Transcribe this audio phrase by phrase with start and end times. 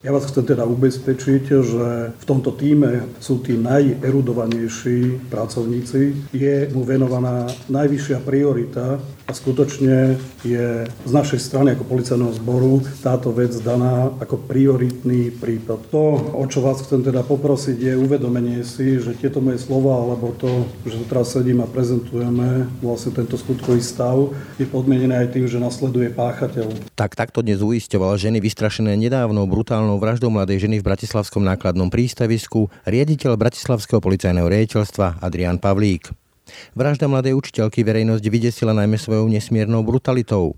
[0.00, 6.32] Ja vás chcem teda ubezpečiť, že v tomto týme sú tí najerudovanejší pracovníci.
[6.32, 8.96] Je mu venovaná najvyššia priorita
[9.30, 15.86] a skutočne je z našej strany ako policajného zboru táto vec daná ako prioritný prípad.
[15.94, 20.34] To, o čo vás chcem teda poprosiť, je uvedomenie si, že tieto moje slova, alebo
[20.34, 25.46] to, že tu teraz sedím a prezentujeme vlastne tento skutkový stav, je podmienené aj tým,
[25.46, 26.90] že nasleduje páchateľ.
[26.98, 32.66] Tak takto dnes uisťoval ženy vystrašené nedávnou brutálnou vraždou mladej ženy v Bratislavskom nákladnom prístavisku
[32.82, 36.29] riaditeľ Bratislavského policajného riaditeľstva Adrian Pavlík.
[36.74, 40.54] Vražda mladej učiteľky verejnosť vydesila najmä svojou nesmiernou brutalitou.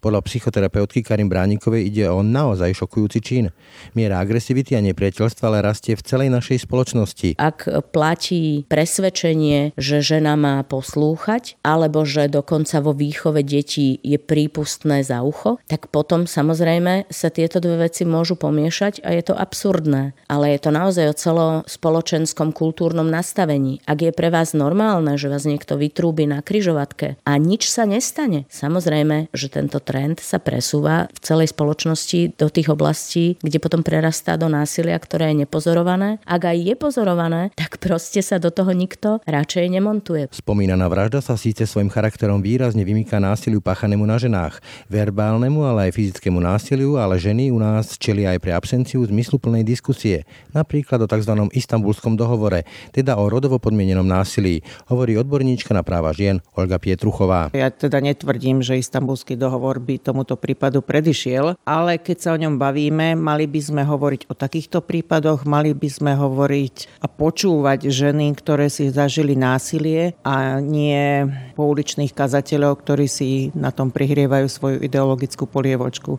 [0.00, 3.44] Podľa psychoterapeutky Karim Bránikovej ide o naozaj šokujúci čin.
[3.92, 7.36] Miera agresivity a nepriateľstva ale rastie v celej našej spoločnosti.
[7.38, 15.04] Ak platí presvedčenie, že žena má poslúchať, alebo že dokonca vo výchove detí je prípustné
[15.04, 20.16] za ucho, tak potom samozrejme sa tieto dve veci môžu pomiešať a je to absurdné.
[20.28, 23.80] Ale je to naozaj o celospoločenskom kultúrnom nastavení.
[23.84, 28.46] Ak je pre vás normálne, že vás niekto vytrúbi na kryžovatke a nič sa nestane,
[28.50, 33.80] samozrejme, že ten tento trend sa presúva v celej spoločnosti do tých oblastí, kde potom
[33.80, 36.20] prerastá do násilia, ktoré je nepozorované.
[36.28, 40.28] Ak aj je pozorované, tak proste sa do toho nikto radšej nemontuje.
[40.36, 44.60] Spomínaná vražda sa síce svojim charakterom výrazne vymýka násiliu páchanému na ženách,
[44.92, 50.28] verbálnemu, ale aj fyzickému násiliu, ale ženy u nás čelia aj pre absenciu zmysluplnej diskusie,
[50.52, 51.32] napríklad o tzv.
[51.56, 54.60] istambulskom dohovore, teda o rodovo podmienenom násilí,
[54.92, 57.48] hovorí odborníčka na práva žien Olga Pietruchová.
[57.56, 62.40] Ja teda netvrdím, že istambulský dohovor dohovor by tomuto prípadu predišiel, ale keď sa o
[62.42, 67.86] ňom bavíme, mali by sme hovoriť o takýchto prípadoch, mali by sme hovoriť a počúvať
[67.86, 74.82] ženy, ktoré si zažili násilie a nie pouličných kazateľov, ktorí si na tom prihrievajú svoju
[74.82, 76.18] ideologickú polievočku.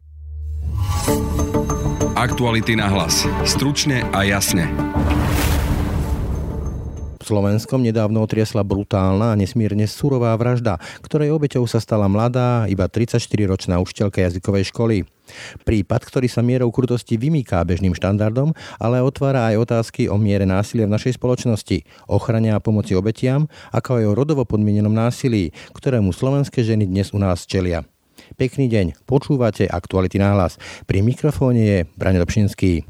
[2.16, 3.28] Aktuality na hlas.
[3.44, 4.72] Stručne a jasne.
[7.26, 13.81] Slovenskom nedávno otriasla brutálna a nesmierne surová vražda, ktorej obeťou sa stala mladá, iba 34-ročná
[13.81, 15.09] učiteľka jazykovej školy.
[15.66, 20.86] Prípad, ktorý sa mierou krutosti vymýká bežným štandardom, ale otvára aj otázky o miere násilia
[20.86, 26.62] v našej spoločnosti, ochrane a pomoci obetiam, ako aj o rodovo podmienenom násilí, ktorému slovenské
[26.62, 27.90] ženy dnes u nás čelia.
[28.38, 30.62] Pekný deň, počúvate Aktuality náhlas.
[30.86, 32.86] Pri mikrofóne je Braň Dobšinský.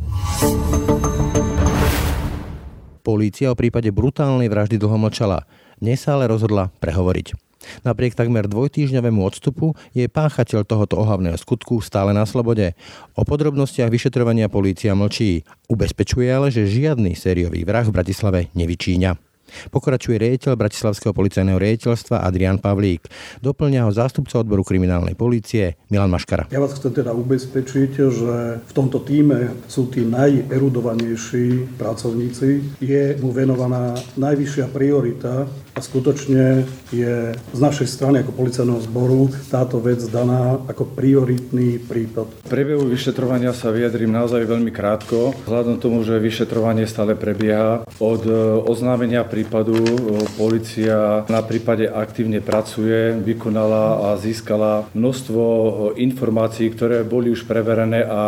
[3.06, 5.46] Polícia o prípade brutálnej vraždy dlho mlčala.
[5.78, 7.38] Dnes sa ale rozhodla prehovoriť.
[7.86, 12.74] Napriek takmer dvojtýždňovému odstupu je páchateľ tohoto ohavného skutku stále na slobode.
[13.14, 15.46] O podrobnostiach vyšetrovania polícia mlčí.
[15.70, 19.25] Ubezpečuje ale, že žiadny sériový vrah v Bratislave nevyčíňa.
[19.72, 23.08] Pokračuje riaditeľ Bratislavského policajného riaditeľstva Adrian Pavlík.
[23.40, 26.50] Doplňa ho zástupca odboru kriminálnej polície Milan Maškara.
[26.52, 28.34] Ja vás chcem teda ubezpečiť, že
[28.64, 32.80] v tomto týme sú tí najerudovanejší pracovníci.
[32.82, 36.64] Je mu venovaná najvyššia priorita a skutočne
[36.96, 42.48] je z našej strany ako policajného zboru táto vec daná ako prioritný prípad.
[42.48, 47.84] V priebehu vyšetrovania sa vyjadrím naozaj veľmi krátko, vzhľadom tomu, že vyšetrovanie stále prebieha.
[48.00, 48.32] Od e,
[48.64, 57.06] oznámenia prípadu e, policia na prípade aktívne pracuje, vykonala a získala množstvo e, informácií, ktoré
[57.06, 58.22] boli už preverené a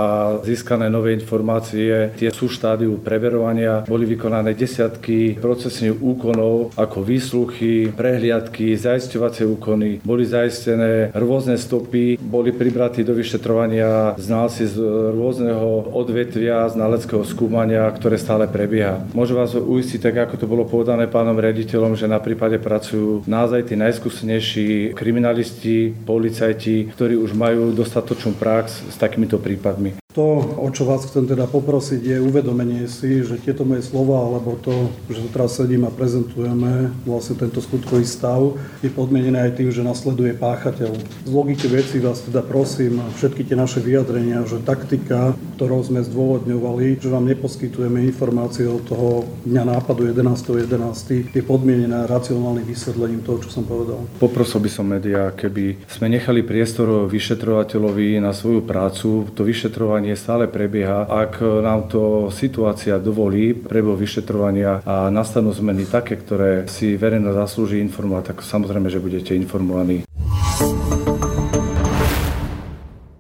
[0.46, 2.14] získané nové informácie.
[2.14, 3.82] Tie sú štádiu preverovania.
[3.90, 12.54] Boli vykonané desiatky procesných úkonov ako výsluchy, prehliadky, zaisťovacie úkony, boli zaistené rôzne stopy, boli
[12.54, 14.78] pribratí do vyšetrovania znalci z
[15.18, 19.02] rôzneho odvetvia znaleckého skúmania, ktoré stále prebieha.
[19.18, 23.72] Môžem vás uistiť, tak ako to bolo povedané pánom rediteľom, že na prípade pracujú naozaj
[23.72, 30.07] tí najskúsenejší kriminalisti, policajti, ktorí už majú dostatočnú prax s takýmito prípadmi.
[30.18, 34.58] To, o čo vás chcem teda poprosiť, je uvedomenie si, že tieto moje slova, alebo
[34.58, 39.70] to, že tu teraz sedím a prezentujeme vlastne tento skutkový stav, je podmienené aj tým,
[39.70, 40.90] že nasleduje páchateľ.
[41.22, 46.98] Z logiky veci vás teda prosím, všetky tie naše vyjadrenia, že taktika, ktorou sme zdôvodňovali,
[46.98, 50.58] že vám neposkytujeme informácie od toho dňa nápadu 11.11.
[50.66, 51.38] 11.
[51.38, 54.02] je podmienená racionálnym vysvetlením toho, čo som povedal.
[54.18, 60.16] Poprosil by som médiá, keby sme nechali priestor vyšetrovateľovi na svoju prácu, to vyšetrovanie vyšetrovanie
[60.16, 61.04] stále prebieha.
[61.08, 67.84] Ak nám to situácia dovolí, prebiehu vyšetrovania a nastanú zmeny také, ktoré si verejno zaslúži
[67.84, 70.08] informovať, tak samozrejme, že budete informovaní.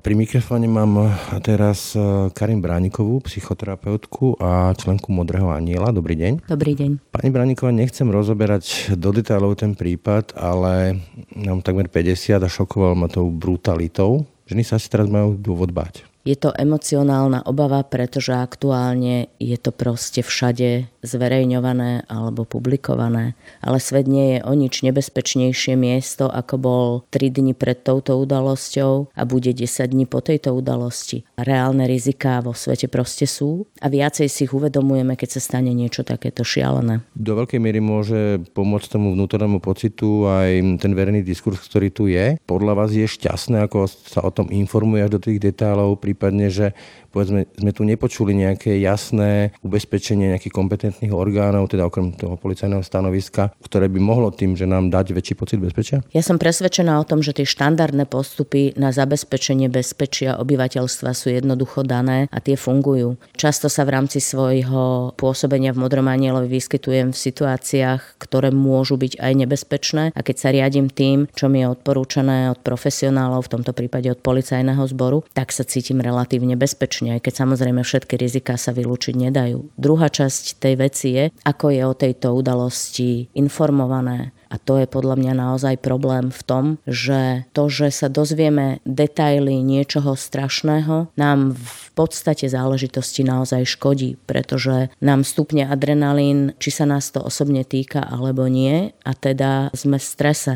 [0.07, 5.92] Pri mikrofóne mám teraz e, Karim Bránikovú, psychoterapeutku a členku Modrého aniela.
[5.92, 6.48] Dobrý deň.
[6.48, 7.12] Dobrý deň.
[7.12, 11.04] Pani Brániková, nechcem rozoberať do detailov ten prípad, ale
[11.36, 14.24] nám takmer 50 a šokoval ma tou brutalitou.
[14.48, 16.07] Ženy sa asi teraz majú dôvod báť.
[16.27, 23.39] Je to emocionálna obava, pretože aktuálne je to proste všade zverejňované alebo publikované.
[23.63, 29.15] Ale svet nie je o nič nebezpečnejšie miesto, ako bol 3 dni pred touto udalosťou
[29.15, 31.24] a bude 10 dní po tejto udalosti.
[31.39, 36.04] Reálne riziká vo svete proste sú a viacej si ich uvedomujeme, keď sa stane niečo
[36.04, 37.00] takéto šialené.
[37.15, 42.36] Do veľkej miery môže pomôcť tomu vnútornému pocitu aj ten verejný diskurs, ktorý tu je.
[42.44, 46.74] Podľa vás je šťastné, ako sa o tom informuje až do tých detailov, prípadne, že
[47.13, 53.54] povedzme, sme tu nepočuli nejaké jasné ubezpečenie nejakých kompetentných orgánov, teda okrem toho policajného stanoviska,
[53.62, 56.02] ktoré by mohlo tým, že nám dať väčší pocit bezpečia?
[56.16, 61.84] Ja som presvedčená o tom, že tie štandardné postupy na zabezpečenie bezpečia obyvateľstva sú jednoducho
[61.84, 63.20] dané a tie fungujú.
[63.36, 69.20] Často sa v rámci svojho pôsobenia v Modrom anielovi vyskytujem v situáciách, ktoré môžu byť
[69.20, 73.76] aj nebezpečné a keď sa riadím tým, čo mi je odporúčané od profesionálov, v tomto
[73.76, 78.72] prípade od policajného zboru, tak sa cítim relatívne bezpečne, aj keď samozrejme všetky rizika sa
[78.72, 79.74] vylúčiť nedajú.
[79.76, 85.16] Druhá časť tej veci je, ako je o tejto udalosti informované a to je podľa
[85.20, 91.88] mňa naozaj problém v tom, že to, že sa dozvieme detaily niečoho strašného, nám v
[91.98, 98.48] podstate záležitosti naozaj škodí, pretože nám stupne adrenalín, či sa nás to osobne týka alebo
[98.48, 100.54] nie, a teda sme v strese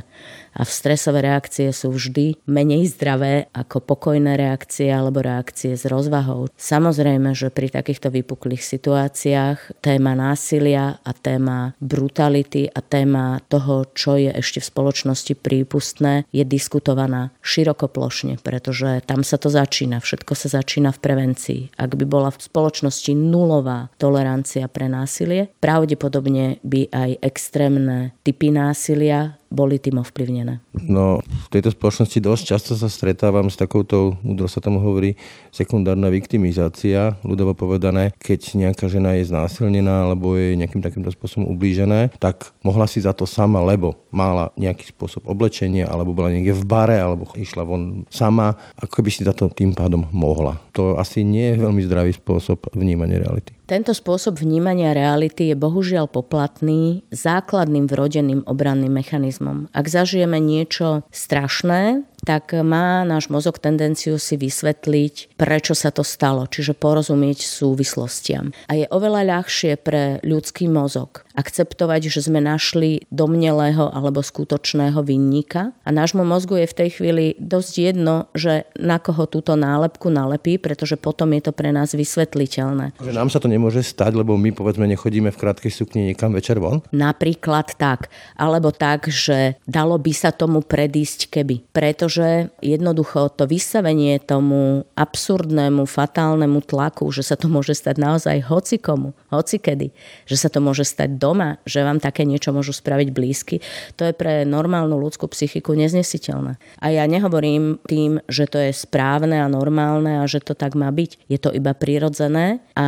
[0.52, 6.52] a v stresové reakcie sú vždy menej zdravé ako pokojné reakcie alebo reakcie s rozvahou.
[6.60, 14.16] Samozrejme, že pri takýchto vypuklých situáciách téma násilia a téma brutality a téma toho, čo
[14.16, 20.00] je ešte v spoločnosti prípustné, je diskutovaná širokoplošne, pretože tam sa to začína.
[20.00, 21.62] Všetko sa začína v prevencii.
[21.76, 29.41] Ak by bola v spoločnosti nulová tolerancia pre násilie, pravdepodobne by aj extrémne typy násilia
[29.52, 30.64] boli tým ovplyvnené?
[30.88, 35.20] No, v tejto spoločnosti dosť často sa stretávam s takouto, údro sa tomu hovorí,
[35.52, 42.16] sekundárna viktimizácia, ľudovo povedané, keď nejaká žena je znásilnená alebo je nejakým takýmto spôsobom ublížené,
[42.18, 46.64] tak mohla si za to sama, lebo mala nejaký spôsob oblečenia, alebo bola niekde v
[46.64, 50.58] bare, alebo išla von sama, ako by si za to tým pádom mohla.
[50.80, 53.61] To asi nie je veľmi zdravý spôsob vnímania reality.
[53.72, 59.72] Tento spôsob vnímania reality je bohužiaľ poplatný základným vrodeným obranným mechanizmom.
[59.72, 66.46] Ak zažijeme niečo strašné, tak má náš mozog tendenciu si vysvetliť, prečo sa to stalo,
[66.46, 68.54] čiže porozumieť súvislostiam.
[68.70, 75.72] A je oveľa ľahšie pre ľudský mozog akceptovať, že sme našli domnelého alebo skutočného vinníka
[75.88, 80.60] a nášmu mozgu je v tej chvíli dosť jedno, že na koho túto nálepku nalepí,
[80.60, 83.00] pretože potom je to pre nás vysvetliteľné.
[83.00, 86.60] Že nám sa to nemôže stať, lebo my povedzme nechodíme v krátkej sukni niekam večer
[86.60, 86.84] von?
[86.92, 88.12] Napríklad tak.
[88.36, 91.64] Alebo tak, že dalo by sa tomu predísť keby.
[91.72, 98.52] Pretože pretože jednoducho to vystavenie tomu absurdnému, fatálnemu tlaku, že sa to môže stať naozaj
[98.52, 99.96] hocikomu, hocikedy,
[100.28, 103.64] že sa to môže stať doma, že vám také niečo môžu spraviť blízky,
[103.96, 106.60] to je pre normálnu ľudskú psychiku neznesiteľné.
[106.84, 110.92] A ja nehovorím tým, že to je správne a normálne a že to tak má
[110.92, 111.32] byť.
[111.32, 112.88] Je to iba prirodzené a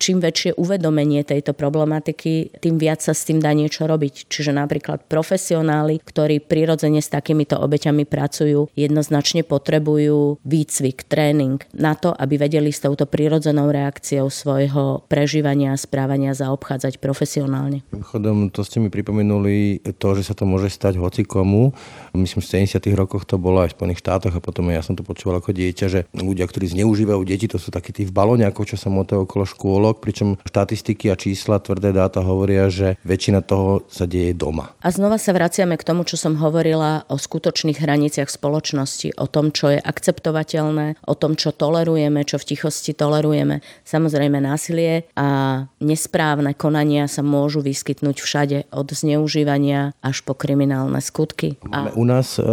[0.00, 4.32] čím väčšie uvedomenie tejto problematiky, tým viac sa s tým dá niečo robiť.
[4.32, 12.10] Čiže napríklad profesionáli, ktorí prirodzene s takýmito obeťami pracujú, jednoznačne potrebujú výcvik, tréning na to,
[12.14, 17.82] aby vedeli s touto prirodzenou reakciou svojho prežívania a správania zaobchádzať profesionálne.
[17.90, 21.72] Chodom, to ste mi pripomenuli to, že sa to môže stať hoci komu.
[22.14, 22.82] Myslím, v 70.
[22.96, 25.86] rokoch to bolo aj v Spojených štátoch a potom ja som to počúval ako dieťa,
[25.86, 29.44] že ľudia, ktorí zneužívajú deti, to sú takí tí v balóniakov, čo sa motajú okolo
[29.46, 34.72] škôl rok, pričom štatistiky a čísla, tvrdé dáta hovoria, že väčšina toho sa deje doma.
[34.80, 39.52] A znova sa vraciame k tomu, čo som hovorila o skutočných hraniciach spoločnosti, o tom,
[39.52, 43.60] čo je akceptovateľné, o tom, čo tolerujeme, čo v tichosti tolerujeme.
[43.84, 51.60] Samozrejme násilie a nesprávne konania sa môžu vyskytnúť všade, od zneužívania až po kriminálne skutky.
[51.68, 52.44] Máme u nás e,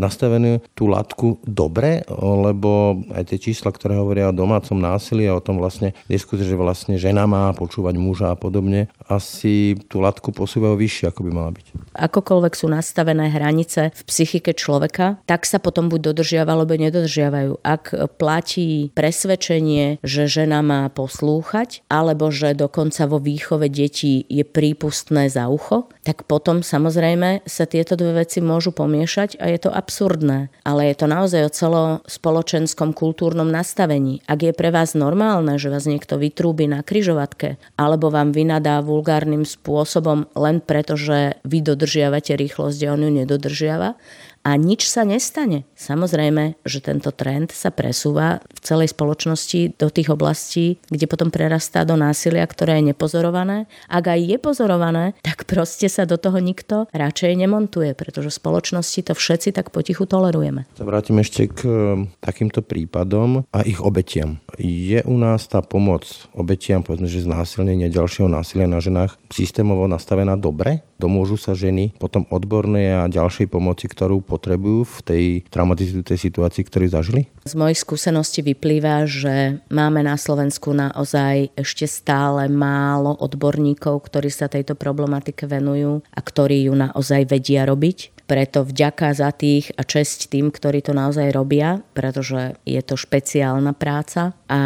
[0.00, 5.44] nastavenú tú latku dobre, lebo aj tie čísla, ktoré hovoria o domácom násilí a o
[5.44, 10.78] tom vlastne diskusie, že vlastne žena má počúvať muža a podobne, asi tú latku posúvajú
[10.78, 11.66] vyššie, ako by mala byť.
[11.98, 17.60] Akokoľvek sú nastavené hranice v psychike človeka, tak sa potom buď dodržiava, alebo nedodržiavajú.
[17.66, 25.26] Ak platí presvedčenie, že žena má poslúchať, alebo že dokonca vo výchove detí je prípustné
[25.26, 30.48] za ucho, tak potom samozrejme sa tieto dve veci môžu pomiešať a je to absurdné.
[30.62, 34.22] Ale je to naozaj o celospoločenskom kultúrnom nastavení.
[34.30, 39.42] Ak je pre vás normálne, že vás niekto vytrúbi na kryžovatke, alebo vám vynadá vulgárnym
[39.42, 43.98] spôsobom len preto, že vy dodržiavate rýchlosť a on ju nedodržiava,
[44.46, 45.66] a nič sa nestane.
[45.74, 51.82] Samozrejme, že tento trend sa presúva v celej spoločnosti do tých oblastí, kde potom prerastá
[51.82, 53.66] do násilia, ktoré je nepozorované.
[53.90, 59.10] Ak aj je pozorované, tak proste sa do toho nikto radšej nemontuje, pretože v spoločnosti
[59.10, 60.70] to všetci tak potichu tolerujeme.
[60.78, 61.74] Sa vrátim ešte k e,
[62.22, 64.38] takýmto prípadom a ich obetiam.
[64.62, 70.38] Je u nás tá pomoc obetiam, povedzme, že znásilnenia ďalšieho násilia na ženách systémovo nastavená
[70.38, 70.86] dobre?
[70.96, 76.92] Domôžu sa ženy potom odbornej a ďalšej pomoci, ktorú potrebujú v tej traumatizujúcej situácii, ktorú
[76.92, 77.32] zažili?
[77.48, 84.52] Z mojich skúseností vyplýva, že máme na Slovensku naozaj ešte stále málo odborníkov, ktorí sa
[84.52, 88.12] tejto problematike venujú a ktorí ju naozaj vedia robiť.
[88.26, 93.70] Preto vďaka za tých a česť tým, ktorí to naozaj robia, pretože je to špeciálna
[93.70, 94.60] práca a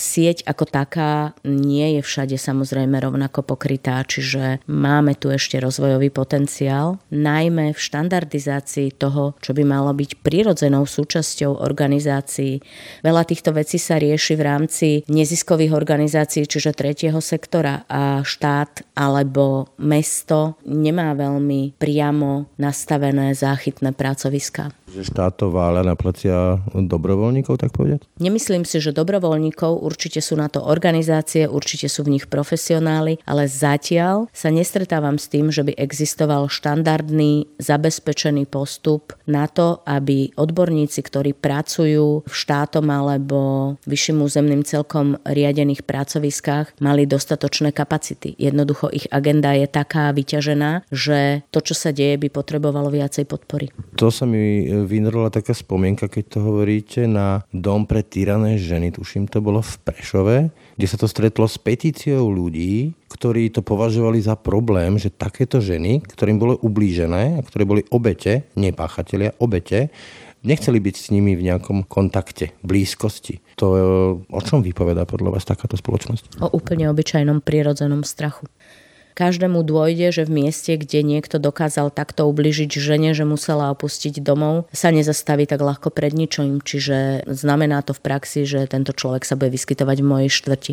[0.00, 6.96] sieť ako taká nie je všade samozrejme rovnako pokrytá, čiže máme tu ešte rozvojový potenciál,
[7.12, 12.64] najmä v štandardizácii toho, čo by malo byť prirodzenou súčasťou organizácií.
[13.04, 19.76] Veľa týchto vecí sa rieši v rámci neziskových organizácií, čiže tretieho sektora a štát alebo
[19.80, 24.72] mesto nemá veľmi priamo nastavené záchytné pracoviská.
[24.86, 28.06] Že štát to váľa na plecia dobrovoľníkov, tak povedať?
[28.22, 33.50] Nemyslím si, že dobrovoľníkov, určite sú na to organizácie, určite sú v nich profesionáli, ale
[33.50, 41.02] zatiaľ sa nestretávam s tým, že by existoval štandardný, zabezpečený postup na to, aby odborníci,
[41.02, 48.38] ktorí pracujú v štátom alebo vyšším územným celkom riadených pracoviskách, mali dostatočné kapacity.
[48.38, 53.74] Jednoducho ich agenda je taká vyťažená, že to, čo sa deje, by potrebovalo viacej podpory.
[53.98, 59.30] To sa mi vynorila taká spomienka, keď to hovoríte, na dom pre týrané ženy, tuším
[59.30, 60.36] to bolo v Prešove,
[60.76, 66.04] kde sa to stretlo s petíciou ľudí, ktorí to považovali za problém, že takéto ženy,
[66.04, 69.88] ktorým bolo ublížené a ktoré boli obete, nepáchatelia, obete,
[70.44, 73.40] nechceli byť s nimi v nejakom kontakte, blízkosti.
[73.56, 73.66] To
[74.20, 76.38] o čom vypoveda podľa vás takáto spoločnosť?
[76.44, 78.46] O úplne obyčajnom prírodzenom strachu
[79.16, 84.68] každému dôjde, že v mieste, kde niekto dokázal takto ubližiť žene, že musela opustiť domov,
[84.76, 86.60] sa nezastaví tak ľahko pred ničím.
[86.60, 90.72] Čiže znamená to v praxi, že tento človek sa bude vyskytovať v mojej štvrti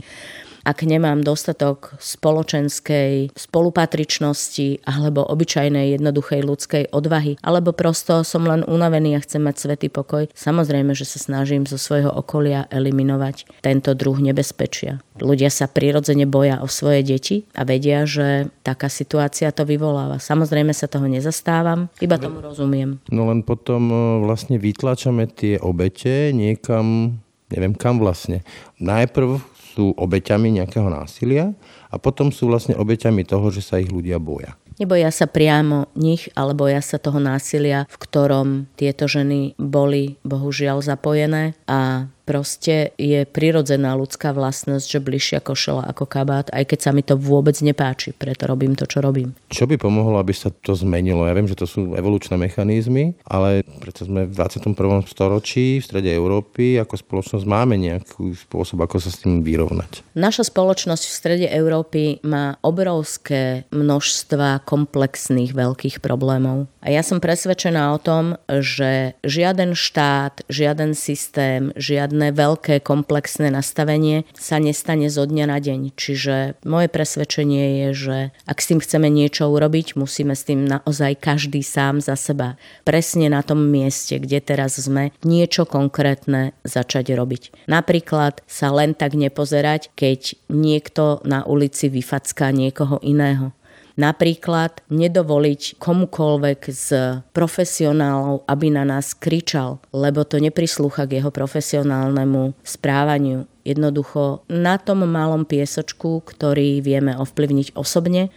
[0.63, 9.20] ak nemám dostatok spoločenskej spolupatričnosti alebo obyčajnej jednoduchej ľudskej odvahy, alebo prosto som len unavený
[9.20, 14.15] a chcem mať svetý pokoj, samozrejme, že sa snažím zo svojho okolia eliminovať tento druh
[14.24, 15.03] nebezpečia.
[15.20, 20.17] Ľudia sa prirodzene boja o svoje deti a vedia, že taká situácia to vyvoláva.
[20.17, 22.98] Samozrejme sa toho nezastávam, iba tomu rozumiem.
[23.13, 27.20] No len potom e, vlastne vytlačame tie obete niekam
[27.53, 28.41] neviem kam vlastne.
[28.82, 29.38] Najprv
[29.73, 31.57] sú obeťami nejakého násilia
[31.89, 34.53] a potom sú vlastne obeťami toho, že sa ich ľudia boja.
[34.81, 40.81] Neboja sa priamo nich, ale boja sa toho násilia, v ktorom tieto ženy boli bohužiaľ
[40.81, 46.91] zapojené a proste je prirodzená ľudská vlastnosť, že bližšia košela ako kabát, aj keď sa
[46.95, 49.35] mi to vôbec nepáči, preto robím to, čo robím.
[49.51, 51.27] Čo by pomohlo, aby sa to zmenilo?
[51.27, 54.73] Ja viem, že to sú evolučné mechanizmy, ale preto sme v 21.
[55.05, 60.15] storočí v strede Európy ako spoločnosť máme nejaký spôsob, ako sa s tým vyrovnať.
[60.15, 66.71] Naša spoločnosť v strede Európy má obrovské množstva komplexných veľkých problémov.
[66.83, 73.50] A ja som presvedčená o tom, že žiaden štát, žiaden systém, žiaden žiadne veľké komplexné
[73.50, 75.98] nastavenie sa nestane zo dňa na deň.
[75.98, 81.17] Čiže moje presvedčenie je, že ak s tým chceme niečo urobiť, musíme s tým naozaj
[81.17, 82.53] každý sám za seba
[82.86, 87.65] presne na tom mieste, kde teraz sme, niečo konkrétne začať robiť.
[87.65, 93.58] Napríklad sa len tak nepozerať, keď niekto na ulici vyfacká niekoho iného.
[93.93, 102.57] Napríklad nedovoliť komukolvek z profesionálov, aby na nás kričal, lebo to neprislúcha k jeho profesionálnemu
[102.65, 103.45] správaniu.
[103.62, 108.33] Jednoducho na tom malom piesočku, ktorý vieme ovplyvniť osobne,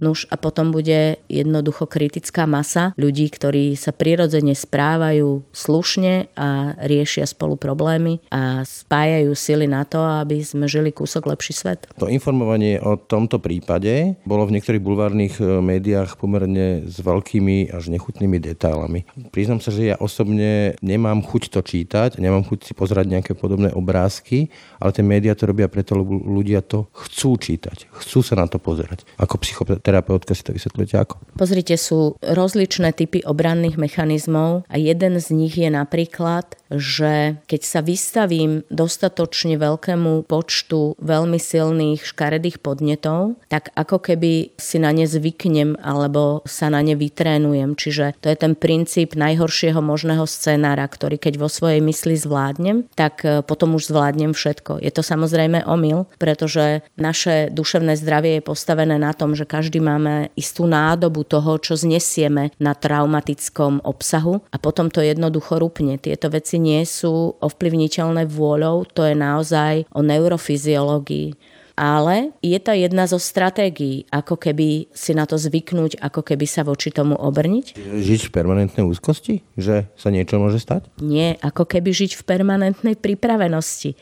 [0.00, 7.28] Nuž a potom bude jednoducho kritická masa ľudí, ktorí sa prirodzene správajú slušne a riešia
[7.28, 11.84] spolu problémy a spájajú sily na to, aby sme žili kúsok lepší svet.
[12.00, 17.92] To informovanie o tomto prípade bolo v niektorých bulvárnych e, médiách pomerne s veľkými až
[17.92, 19.04] nechutnými detailami.
[19.30, 23.70] Priznám sa, že ja osobne nemám chuť to čítať, nemám chuť si pozerať nejaké podobné
[23.76, 24.48] obrázky,
[24.80, 28.56] ale tie médiá to robia preto, lebo ľudia to chcú čítať, chcú sa na to
[28.56, 29.04] pozerať.
[29.20, 31.14] Ako psychopat terapeutka si to vysvetľujete ako?
[31.34, 37.80] Pozrite, sú rozličné typy obranných mechanizmov a jeden z nich je napríklad že keď sa
[37.82, 45.74] vystavím dostatočne veľkému počtu veľmi silných škaredých podnetov, tak ako keby si na ne zvyknem
[45.82, 47.74] alebo sa na ne vytrénujem.
[47.74, 53.26] Čiže to je ten princíp najhoršieho možného scenára, ktorý keď vo svojej mysli zvládnem, tak
[53.26, 54.78] e, potom už zvládnem všetko.
[54.78, 60.30] Je to samozrejme omyl, pretože naše duševné zdravie je postavené na tom, že každý máme
[60.38, 65.98] istú nádobu toho, čo znesieme na traumatickom obsahu a potom to jednoducho rupne.
[65.98, 71.49] Tieto veci nie sú ovplyvniteľné vôľou, to je naozaj o neurofyziológii
[71.80, 76.60] ale je to jedna zo stratégií, ako keby si na to zvyknúť, ako keby sa
[76.60, 77.80] voči tomu obrniť.
[77.80, 79.40] Žiť v permanentnej úzkosti?
[79.56, 80.92] Že sa niečo môže stať?
[81.00, 83.96] Nie, ako keby žiť v permanentnej pripravenosti.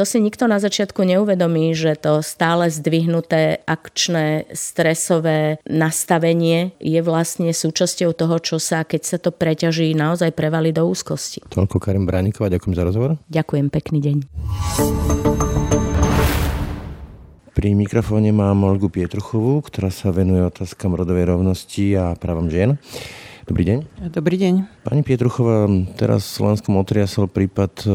[0.00, 7.52] To si nikto na začiatku neuvedomí, že to stále zdvihnuté akčné stresové nastavenie je vlastne
[7.52, 11.44] súčasťou toho, čo sa, keď sa to preťaží, naozaj prevali do úzkosti.
[11.52, 13.20] Toľko Karim Brániková, ďakujem za rozhovor.
[13.28, 14.16] Ďakujem, pekný deň.
[17.58, 22.78] Pri mikrofóne mám Olgu Pietruchovú, ktorá sa venuje otázkam rodovej rovnosti a právam žien.
[23.50, 23.78] Dobrý deň.
[24.14, 24.86] Dobrý deň.
[24.86, 25.66] Pani Pietruchová,
[25.98, 27.90] teraz v Slovenskom otriasol prípad e,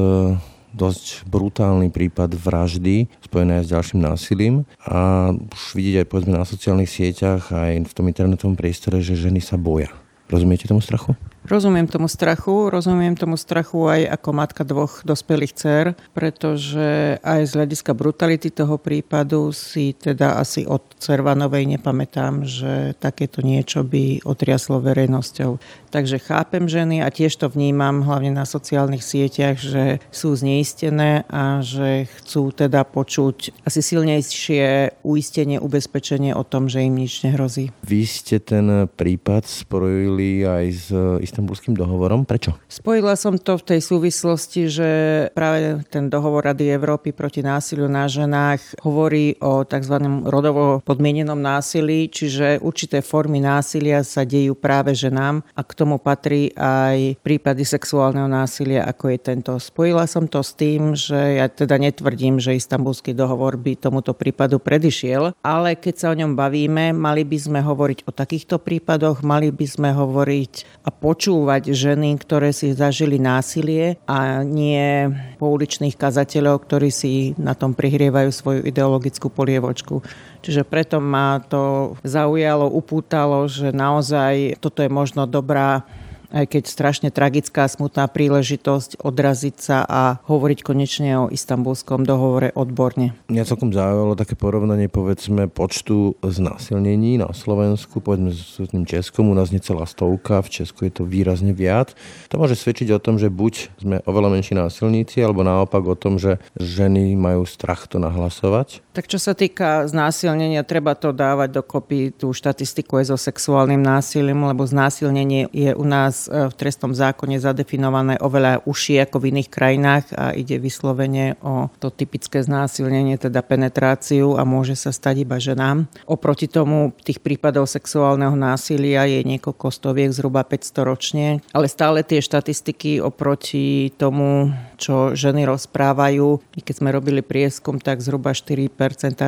[0.76, 6.92] dosť brutálny prípad vraždy spojené s ďalším násilím a už vidieť aj povedzme na sociálnych
[6.92, 9.96] sieťach aj v tom internetovom priestore, že ženy sa boja.
[10.28, 11.16] Rozumiete tomu strachu?
[11.44, 15.86] Rozumiem tomu strachu, rozumiem tomu strachu aj ako matka dvoch dospelých dcer,
[16.16, 23.44] pretože aj z hľadiska brutality toho prípadu si teda asi od Cervanovej nepamätám, že takéto
[23.44, 25.60] niečo by otriaslo verejnosťou.
[25.92, 31.60] Takže chápem ženy a tiež to vnímam hlavne na sociálnych sieťach, že sú zneistené a
[31.60, 37.76] že chcú teda počuť asi silnejšie uistenie, ubezpečenie o tom, že im nič nehrozí.
[37.84, 40.88] Vy ste ten prípad spojili aj s
[41.34, 42.30] istambulským dohovorom.
[42.30, 42.54] Prečo?
[42.70, 44.90] Spojila som to v tej súvislosti, že
[45.34, 49.98] práve ten dohovor Rady Európy proti násiliu na ženách hovorí o tzv.
[50.30, 56.54] rodovo podmienenom násilí, čiže určité formy násilia sa dejú práve ženám a k tomu patrí
[56.54, 59.52] aj prípady sexuálneho násilia, ako je tento.
[59.58, 64.62] Spojila som to s tým, že ja teda netvrdím, že istambulský dohovor by tomuto prípadu
[64.62, 69.50] predišiel, ale keď sa o ňom bavíme, mali by sme hovoriť o takýchto prípadoch, mali
[69.50, 75.08] by sme hovoriť a počuť počúvať ženy, ktoré si zažili násilie a nie
[75.40, 80.04] pouličných kazateľov, ktorí si na tom prihrievajú svoju ideologickú polievočku.
[80.44, 85.88] Čiže preto ma to zaujalo, upútalo, že naozaj toto je možno dobrá
[86.34, 93.14] aj keď strašne tragická, smutná príležitosť odraziť sa a hovoriť konečne o istambulskom dohovore odborne.
[93.30, 99.38] Mňa celkom zaujalo také porovnanie povedzme počtu znásilnení na Slovensku, povedzme s tým Českom, u
[99.38, 101.94] nás necelá stovka, v Česku je to výrazne viac.
[102.34, 106.18] To môže svedčiť o tom, že buď sme oveľa menší násilníci, alebo naopak o tom,
[106.18, 108.82] že ženy majú strach to nahlasovať.
[108.98, 114.50] Tak čo sa týka znásilnenia, treba to dávať dokopy tú štatistiku aj so sexuálnym násilím,
[114.50, 119.50] lebo znásilnenie je u nás E, v trestnom zákone zadefinované oveľa užšie ako v iných
[119.50, 125.40] krajinách a ide vyslovene o to typické znásilnenie, teda penetráciu a môže sa stať iba
[125.40, 125.88] ženám.
[126.08, 132.20] Oproti tomu tých prípadov sexuálneho násilia je niekoľko stoviek, zhruba 500 ročne, ale stále tie
[132.20, 134.52] štatistiky oproti tomu,
[134.84, 138.68] čo ženy rozprávajú, i keď sme robili prieskum, tak zhruba 4%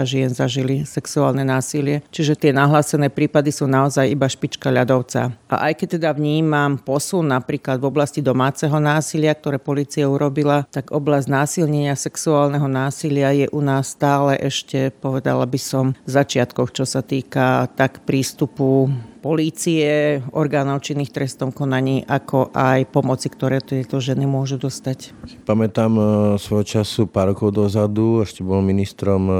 [0.04, 2.04] žien zažili sexuálne násilie.
[2.12, 5.32] Čiže tie nahlásené prípady sú naozaj iba špička ľadovca.
[5.48, 10.92] A aj keď teda vnímam posun napríklad v oblasti domáceho násilia, ktoré policia urobila, tak
[10.92, 16.84] oblasť násilnenia sexuálneho násilia je u nás stále ešte, povedala by som, v začiatkoch, čo
[16.84, 18.92] sa týka tak prístupu
[19.26, 25.18] polície, orgánov činných trestom konaní, ako aj pomoci, ktoré tieto ženy môžu dostať.
[25.50, 26.04] Pamätám e,
[26.38, 29.34] svojho času pár rokov dozadu, ešte bol ministrom e,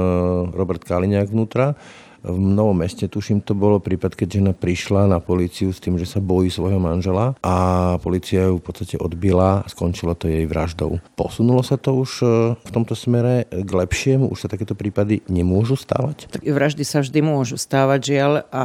[0.58, 1.78] Robert Kaliňák vnútra,
[2.26, 6.10] v Novom meste, tuším, to bolo prípad, keď žena prišla na políciu s tým, že
[6.10, 7.54] sa bojí svojho manžela a
[8.02, 10.98] policia ju v podstate odbila a skončilo to jej vraždou.
[11.14, 12.26] Posunulo sa to už e,
[12.58, 14.26] v tomto smere k lepšiemu?
[14.26, 16.26] Už sa takéto prípady nemôžu stávať?
[16.34, 18.32] Tak vraždy sa vždy môžu stávať, žiaľ.
[18.50, 18.64] A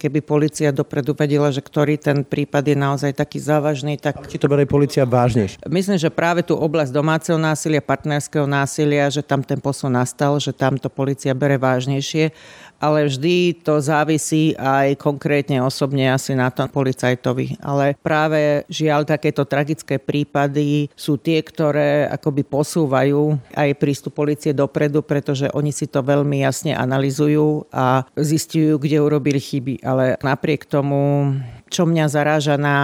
[0.00, 4.24] keby policia dopredu vedela, že ktorý ten prípad je naozaj taký závažný, tak...
[4.24, 5.68] Či to berie policia vážnejšie?
[5.68, 10.56] Myslím, že práve tú oblasť domáceho násilia, partnerského násilia, že tam ten posun nastal, že
[10.56, 12.32] tam to policia bere vážnejšie
[12.76, 17.60] ale vždy to závisí aj konkrétne osobne asi na tom policajtovi.
[17.60, 25.00] Ale práve žiaľ takéto tragické prípady sú tie, ktoré akoby posúvajú aj prístup policie dopredu,
[25.04, 29.84] pretože oni si to veľmi jasne analizujú a zistujú, kde urobili chyby.
[29.84, 31.32] Ale napriek tomu
[31.66, 32.78] Čo mňa zaráža na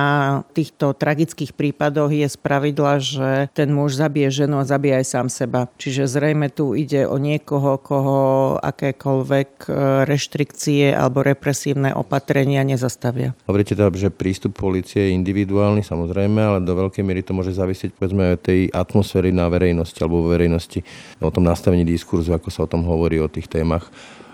[0.53, 5.71] týchto tragických prípadoch je spravidla, že ten muž zabije ženu a zabije aj sám seba.
[5.79, 8.21] Čiže zrejme tu ide o niekoho, koho
[8.59, 9.71] akékoľvek e,
[10.07, 13.38] reštrikcie alebo represívne opatrenia nezastavia.
[13.47, 17.95] Hovoríte teda, že prístup policie je individuálny, samozrejme, ale do veľkej miery to môže závisieť
[17.95, 20.83] povedzme aj tej atmosféry na verejnosti alebo verejnosti,
[21.23, 23.87] o tom nastavení diskurzu, ako sa o tom hovorí o tých témach.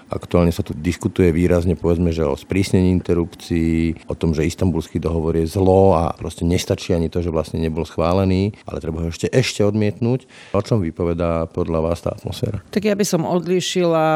[0.09, 5.37] Aktuálne sa tu diskutuje výrazne, povedzme, že o sprísnení interrupcií, o tom, že istambulský dohovor
[5.37, 9.29] je zlo a proste nestačí ani to, že vlastne nebol schválený, ale treba ho ešte,
[9.29, 10.25] ešte odmietnúť.
[10.57, 12.65] O čom vypovedá podľa vás tá atmosféra?
[12.73, 14.07] Tak ja by som odlíšila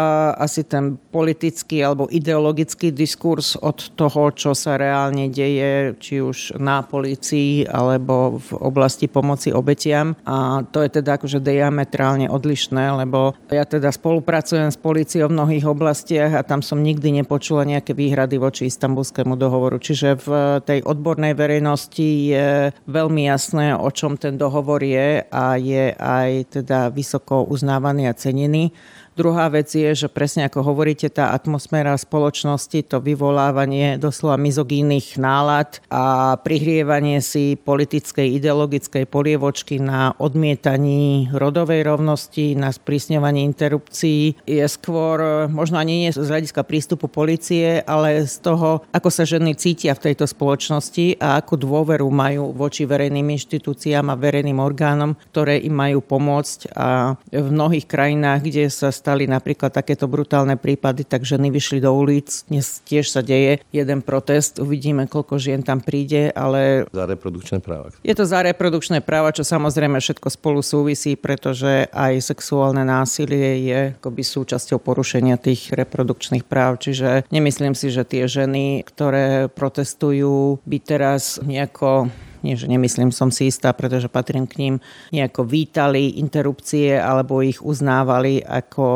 [0.40, 6.80] asi ten politický alebo ideologický diskurs od toho, čo sa reálne deje, či už na
[6.80, 10.16] policii alebo v oblasti pomoci obetiam.
[10.24, 15.68] A to je teda akože diametrálne odlišné, lebo ja teda spolupracujem s policiou v mnohých
[15.68, 19.82] oblastiach oblastiach a tam som nikdy nepočula nejaké výhrady voči istambulskému dohovoru.
[19.82, 20.28] Čiže v
[20.62, 26.94] tej odbornej verejnosti je veľmi jasné, o čom ten dohovor je a je aj teda
[26.94, 28.70] vysoko uznávaný a cenený.
[29.12, 35.84] Druhá vec je, že presne ako hovoríte, tá atmosféra spoločnosti, to vyvolávanie doslova mizogínnych nálad
[35.92, 45.44] a prihrievanie si politickej ideologickej polievočky na odmietaní rodovej rovnosti, na sprísňovanie interrupcií je skôr
[45.52, 50.08] možno ani nie z hľadiska prístupu policie, ale z toho, ako sa ženy cítia v
[50.08, 56.00] tejto spoločnosti a akú dôveru majú voči verejným inštitúciám a verejným orgánom, ktoré im majú
[56.00, 56.72] pomôcť.
[56.72, 61.90] A v mnohých krajinách, kde sa stali napríklad takéto brutálne prípady, tak ženy vyšli do
[61.90, 62.46] ulic.
[62.46, 66.86] Dnes tiež sa deje jeden protest, uvidíme, koľko žien tam príde, ale...
[66.94, 67.90] Za reprodukčné práva.
[68.06, 73.80] Je to za reprodukčné práva, čo samozrejme všetko spolu súvisí, pretože aj sexuálne násilie je
[73.98, 76.78] akoby súčasťou porušenia tých reprodukčných práv.
[76.78, 82.06] Čiže nemyslím si, že tie ženy, ktoré protestujú, by teraz nejako
[82.42, 84.74] nie že nemyslím, som si istá, pretože patrím k ním,
[85.10, 88.86] nejako vítali interrupcie alebo ich uznávali ako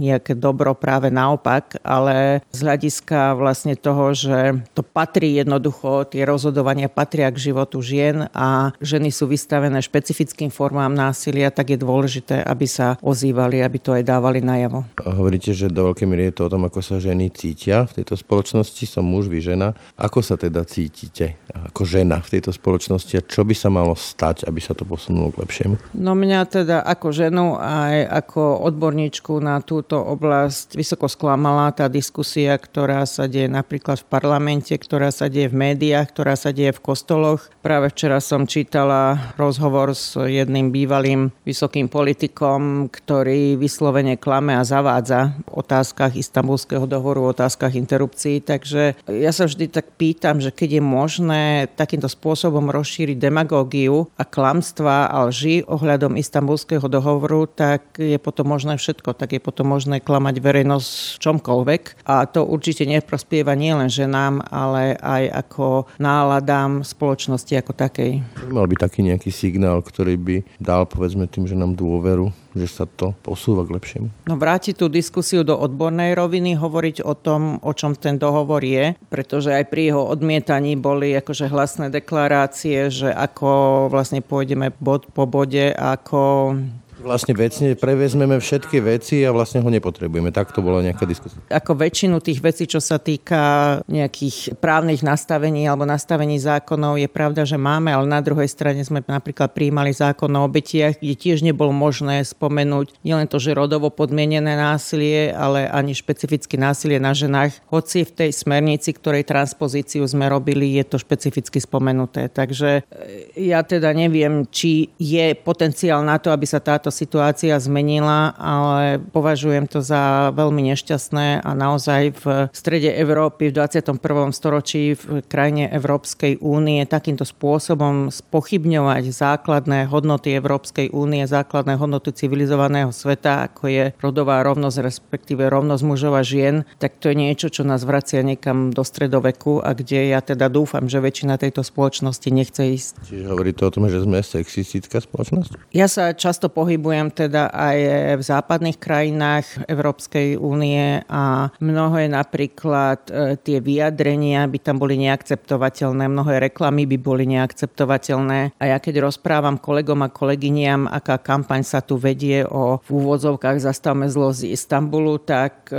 [0.00, 6.90] nejaké dobro práve naopak, ale z hľadiska vlastne toho, že to patrí jednoducho, tie rozhodovania
[6.90, 12.66] patria k životu žien a ženy sú vystavené špecifickým formám násilia, tak je dôležité, aby
[12.66, 14.86] sa ozývali, aby to aj dávali najavo.
[15.02, 18.14] Hovoríte, že do veľkej miery je to o tom, ako sa ženy cítia v tejto
[18.18, 18.84] spoločnosti.
[18.86, 19.74] Som muž, vy žena.
[19.98, 22.91] Ako sa teda cítite ako žena v tejto spoločnosti?
[22.92, 25.74] Spoločnosti a čo by sa malo stať, aby sa to posunulo k lepšiemu?
[25.96, 32.56] No mňa teda ako ženu aj ako odborníčku na túto oblasť vysoko sklamala tá diskusia,
[32.56, 36.84] ktorá sa deje napríklad v parlamente, ktorá sa deje v médiách, ktorá sa deje v
[36.84, 37.48] kostoloch.
[37.64, 45.32] Práve včera som čítala rozhovor s jedným bývalým vysokým politikom, ktorý vyslovene klame a zavádza
[45.48, 48.42] v otázkach istambulského dohovoru, v otázkach interrupcií.
[48.42, 51.42] Takže ja sa vždy tak pýtam, že keď je možné
[51.78, 58.74] takýmto spôsobom rozšíriť demagógiu a klamstva a lži ohľadom istambulského dohovoru, tak je potom možné
[58.74, 59.14] všetko.
[59.14, 62.04] Tak je potom možné klamať verejnosť čomkoľvek.
[62.10, 68.18] A to určite neprospieva nielen ženám, ale aj ako náladám spoločnosti ako takej.
[68.50, 73.16] Mal by taký nejaký signál, ktorý by dal povedzme tým ženám dôveru že sa to
[73.24, 74.08] posúva k lepšiemu.
[74.28, 78.92] No vrátiť tú diskusiu do odbornej roviny, hovoriť o tom, o čom ten dohovor je,
[79.08, 85.24] pretože aj pri jeho odmietaní boli akože hlasné deklarácie, že ako vlastne pôjdeme bod po
[85.24, 86.54] bode, ako
[87.02, 90.30] Vlastne vecne prevezmeme všetky veci a vlastne ho nepotrebujeme.
[90.30, 91.42] Tak to bola nejaká diskusia.
[91.50, 97.42] Ako väčšinu tých vecí, čo sa týka nejakých právnych nastavení alebo nastavení zákonov, je pravda,
[97.42, 101.74] že máme, ale na druhej strane sme napríklad prijímali zákon o obetiach, kde tiež nebolo
[101.74, 107.58] možné spomenúť nielen to, že rodovo podmienené násilie, ale ani špecificky násilie na ženách.
[107.66, 112.30] Hoci v tej smernici, ktorej transpozíciu sme robili, je to špecificky spomenuté.
[112.30, 118.36] Takže e, ja teda neviem, či je potenciál na to, aby sa táto situácia zmenila,
[118.36, 123.96] ale považujem to za veľmi nešťastné a naozaj v strede Európy v 21.
[124.36, 132.92] storočí v krajine Európskej únie takýmto spôsobom spochybňovať základné hodnoty Európskej únie, základné hodnoty civilizovaného
[132.92, 137.64] sveta, ako je rodová rovnosť, respektíve rovnosť mužov a žien, tak to je niečo, čo
[137.64, 142.62] nás vracia niekam do stredoveku a kde ja teda dúfam, že väčšina tejto spoločnosti nechce
[142.68, 142.92] ísť.
[143.08, 145.72] Čiže hovorí to o tom, že sme sexistická spoločnosť?
[145.72, 147.78] Ja sa často pohybujem pohybujem teda aj
[148.18, 156.10] v západných krajinách Európskej únie a mnohé napríklad e, tie vyjadrenia by tam boli neakceptovateľné,
[156.10, 158.58] mnohé reklamy by boli neakceptovateľné.
[158.58, 163.62] A ja keď rozprávam kolegom a kolegyniam, aká kampaň sa tu vedie o v úvodzovkách
[163.62, 165.78] zastavme zlo z Istanbulu, tak e,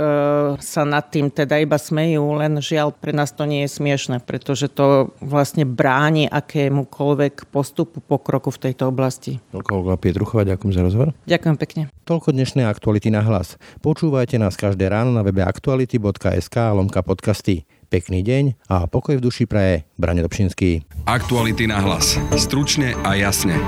[0.56, 4.72] sa nad tým teda iba smejú, len žiaľ pre nás to nie je smiešne, pretože
[4.72, 9.36] to vlastne bráni akémukoľvek postupu pokroku v tejto oblasti.
[9.52, 11.10] Toľko Pietruchová, ďakujem za rozhovor.
[11.26, 11.82] Ďakujem pekne.
[12.06, 13.58] Toľko dnešné aktuality na hlas.
[13.82, 17.66] Počúvajte nás každé ráno na webe aktuality.sk lomka podcasty.
[17.90, 20.86] Pekný deň a pokoj v duši praje Brane Dobšinský.
[21.10, 22.14] Aktuality na hlas.
[22.38, 23.58] Stručne a jasne.